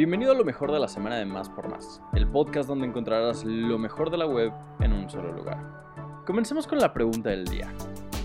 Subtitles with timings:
[0.00, 3.44] Bienvenido a lo mejor de la semana de Más por Más, el podcast donde encontrarás
[3.44, 6.24] lo mejor de la web en un solo lugar.
[6.24, 7.70] Comencemos con la pregunta del día.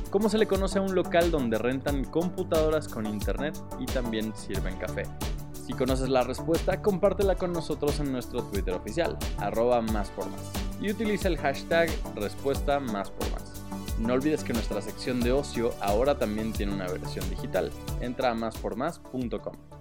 [0.09, 4.77] ¿Cómo se le conoce a un local donde rentan computadoras con internet y también sirven
[4.77, 5.03] café?
[5.51, 10.53] Si conoces la respuesta, compártela con nosotros en nuestro Twitter oficial, arroba más por más,
[10.79, 13.61] y utiliza el hashtag respuesta más por más.
[13.99, 17.69] No olvides que nuestra sección de ocio ahora también tiene una versión digital.
[17.99, 19.74] Entra a máspormás.com.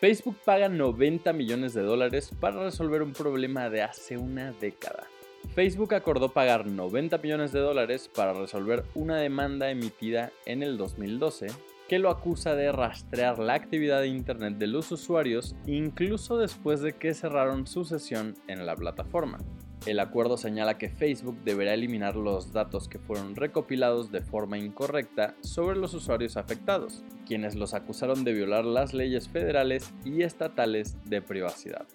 [0.00, 5.08] Facebook paga 90 millones de dólares para resolver un problema de hace una década.
[5.56, 11.48] Facebook acordó pagar 90 millones de dólares para resolver una demanda emitida en el 2012
[11.88, 16.92] que lo acusa de rastrear la actividad de Internet de los usuarios incluso después de
[16.92, 19.38] que cerraron su sesión en la plataforma.
[19.86, 25.34] El acuerdo señala que Facebook deberá eliminar los datos que fueron recopilados de forma incorrecta
[25.40, 31.22] sobre los usuarios afectados, quienes los acusaron de violar las leyes federales y estatales de
[31.22, 31.86] privacidad.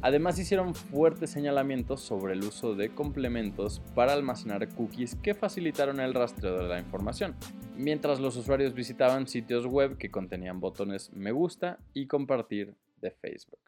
[0.00, 6.14] Además hicieron fuertes señalamientos sobre el uso de complementos para almacenar cookies que facilitaron el
[6.14, 7.34] rastreo de la información,
[7.76, 13.58] mientras los usuarios visitaban sitios web que contenían botones me gusta y compartir de Facebook.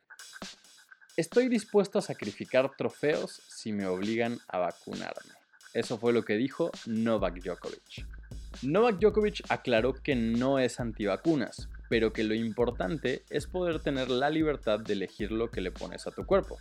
[1.21, 5.35] Estoy dispuesto a sacrificar trofeos si me obligan a vacunarme.
[5.75, 8.07] Eso fue lo que dijo Novak Djokovic.
[8.63, 14.31] Novak Djokovic aclaró que no es antivacunas, pero que lo importante es poder tener la
[14.31, 16.57] libertad de elegir lo que le pones a tu cuerpo.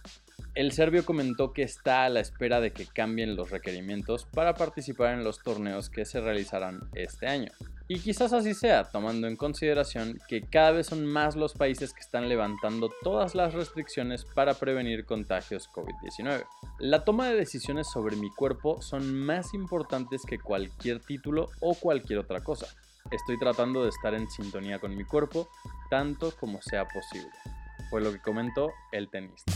[0.55, 5.13] El serbio comentó que está a la espera de que cambien los requerimientos para participar
[5.13, 7.51] en los torneos que se realizarán este año.
[7.87, 12.01] Y quizás así sea, tomando en consideración que cada vez son más los países que
[12.01, 16.43] están levantando todas las restricciones para prevenir contagios COVID-19.
[16.79, 22.19] La toma de decisiones sobre mi cuerpo son más importantes que cualquier título o cualquier
[22.19, 22.67] otra cosa
[23.11, 25.49] estoy tratando de estar en sintonía con mi cuerpo
[25.89, 27.31] tanto como sea posible.
[27.89, 29.51] Fue lo que comentó el tenista.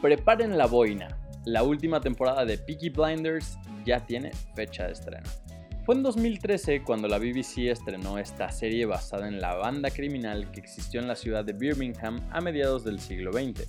[0.00, 1.18] Preparen la boina.
[1.44, 5.28] La última temporada de Peaky Blinders ya tiene fecha de estreno.
[5.84, 10.60] Fue en 2013 cuando la BBC estrenó esta serie basada en la banda criminal que
[10.60, 13.66] existió en la ciudad de Birmingham a mediados del siglo XX.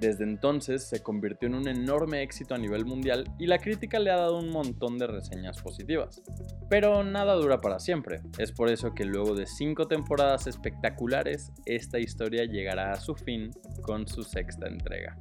[0.00, 4.10] Desde entonces se convirtió en un enorme éxito a nivel mundial y la crítica le
[4.10, 6.22] ha dado un montón de reseñas positivas.
[6.68, 11.98] Pero nada dura para siempre, es por eso que luego de cinco temporadas espectaculares, esta
[11.98, 13.50] historia llegará a su fin
[13.82, 15.16] con su sexta entrega.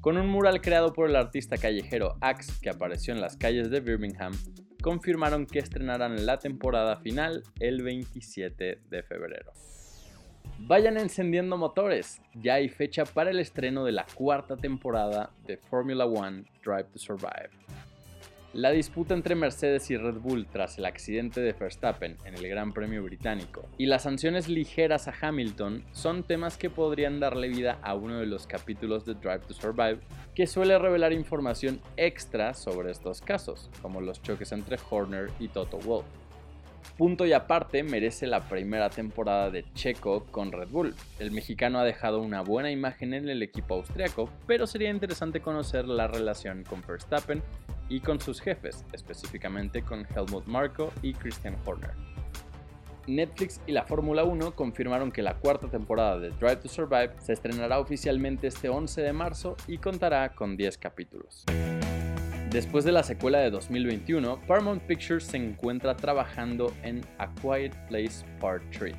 [0.00, 3.80] Con un mural creado por el artista callejero Axe que apareció en las calles de
[3.80, 4.32] Birmingham,
[4.82, 9.52] confirmaron que estrenarán la temporada final el 27 de febrero.
[10.60, 16.06] Vayan encendiendo motores, ya hay fecha para el estreno de la cuarta temporada de Formula
[16.06, 17.50] One Drive to Survive.
[18.54, 22.72] La disputa entre Mercedes y Red Bull tras el accidente de Verstappen en el Gran
[22.72, 27.96] Premio Británico y las sanciones ligeras a Hamilton son temas que podrían darle vida a
[27.96, 29.98] uno de los capítulos de Drive to Survive
[30.36, 35.78] que suele revelar información extra sobre estos casos, como los choques entre Horner y Toto
[35.78, 36.06] Wolff.
[36.96, 40.94] Punto y aparte merece la primera temporada de Checo con Red Bull.
[41.18, 45.86] El mexicano ha dejado una buena imagen en el equipo austriaco, pero sería interesante conocer
[45.86, 47.42] la relación con Verstappen
[47.88, 51.92] y con sus jefes, específicamente con Helmut Marko y Christian Horner.
[53.06, 57.32] Netflix y la Fórmula 1 confirmaron que la cuarta temporada de Drive to Survive se
[57.32, 61.44] estrenará oficialmente este 11 de marzo y contará con 10 capítulos.
[62.54, 68.24] Después de la secuela de 2021, Paramount Pictures se encuentra trabajando en A Quiet Place
[68.40, 68.94] Part 3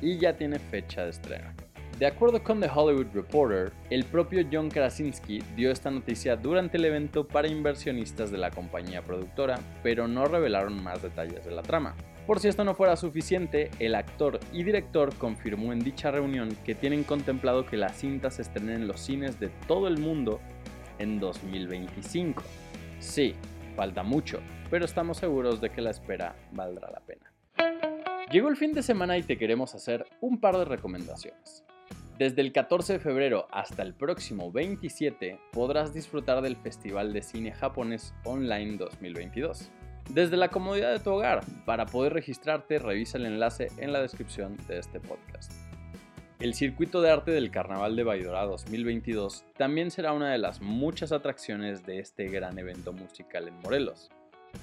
[0.00, 1.50] y ya tiene fecha de estreno.
[1.98, 6.84] De acuerdo con The Hollywood Reporter, el propio John Krasinski dio esta noticia durante el
[6.84, 11.96] evento para inversionistas de la compañía productora, pero no revelaron más detalles de la trama.
[12.28, 16.76] Por si esto no fuera suficiente, el actor y director confirmó en dicha reunión que
[16.76, 20.38] tienen contemplado que la cinta se estrene en los cines de todo el mundo
[21.00, 22.44] en 2025.
[22.98, 23.34] Sí,
[23.76, 24.40] falta mucho,
[24.70, 27.32] pero estamos seguros de que la espera valdrá la pena.
[28.30, 31.64] Llegó el fin de semana y te queremos hacer un par de recomendaciones.
[32.18, 37.52] Desde el 14 de febrero hasta el próximo 27 podrás disfrutar del Festival de Cine
[37.52, 39.70] Japonés Online 2022.
[40.10, 44.56] Desde la comodidad de tu hogar, para poder registrarte revisa el enlace en la descripción
[44.68, 45.52] de este podcast.
[46.40, 51.12] El circuito de arte del Carnaval de Baidora 2022 también será una de las muchas
[51.12, 54.10] atracciones de este gran evento musical en Morelos.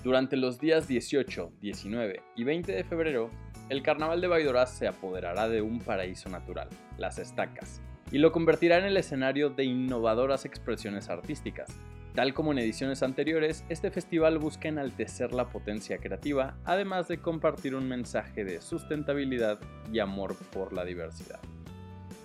[0.03, 3.31] Durante los días 18, 19 y 20 de febrero,
[3.69, 7.81] el Carnaval de Baidora se apoderará de un paraíso natural, las estacas,
[8.12, 11.69] y lo convertirá en el escenario de innovadoras expresiones artísticas,
[12.13, 17.73] Tal como en ediciones anteriores, este festival busca enaltecer la potencia creativa, además de compartir
[17.73, 19.59] un mensaje de sustentabilidad
[19.94, 21.39] y amor por la diversidad.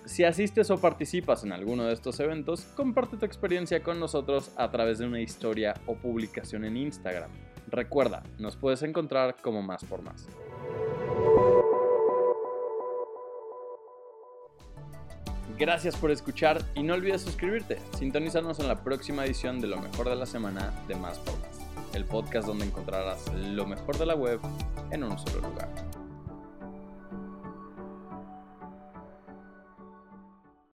[0.05, 4.69] Si asistes o participas en alguno de estos eventos, comparte tu experiencia con nosotros a
[4.71, 7.29] través de una historia o publicación en Instagram.
[7.67, 10.27] Recuerda, nos puedes encontrar como más por más.
[15.57, 17.79] Gracias por escuchar y no olvides suscribirte.
[17.97, 21.95] Sintonízanos en la próxima edición de Lo mejor de la semana de Más por Más,
[21.95, 24.39] el podcast donde encontrarás lo mejor de la web
[24.91, 25.86] en un solo lugar.